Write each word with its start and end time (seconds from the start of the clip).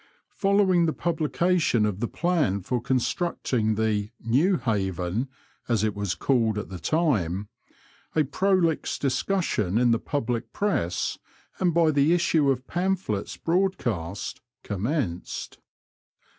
Following 0.31 0.87
the 0.87 0.93
publication 0.93 1.85
of 1.85 1.99
the 1.99 2.07
plan 2.07 2.61
for 2.61 2.81
constructing 2.81 3.75
the" 3.75 4.09
New 4.37 4.57
Haven,'' 4.57 5.29
as 5.69 5.83
it 5.83 5.93
was 5.93 6.15
called 6.15 6.57
at 6.57 6.69
the 6.69 6.79
time, 6.79 7.49
a 8.15 8.23
prolix 8.23 8.97
discussion 8.97 9.77
in 9.77 9.91
the 9.91 9.99
public 9.99 10.53
Press, 10.53 11.19
and 11.59 11.71
by 11.71 11.91
the 11.91 12.13
issue 12.13 12.49
of 12.49 12.65
pamphlets 12.65 13.37
broadcast, 13.37 14.41
commenced. 14.63 15.59